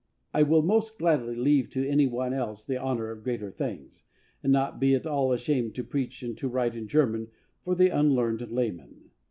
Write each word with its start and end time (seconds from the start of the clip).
I 0.33 0.41
will 0.41 0.63
most 0.63 0.97
gladly 0.97 1.35
leave 1.35 1.69
to 1.69 1.87
any 1.87 2.07
one 2.07 2.33
else 2.33 2.65
the 2.65 2.75
honor 2.81 3.11
of 3.11 3.23
greater 3.23 3.51
things, 3.51 4.01
and 4.41 4.51
not 4.51 4.79
be 4.79 4.95
at 4.95 5.05
all 5.05 5.31
ashamed 5.31 5.75
to 5.75 5.83
preach 5.83 6.23
and 6.23 6.35
to 6.39 6.47
write 6.47 6.73
in 6.75 6.87
German 6.87 7.27
for 7.63 7.75
the 7.75 7.89
unlearned 7.89 8.49
laymen. 8.49 9.11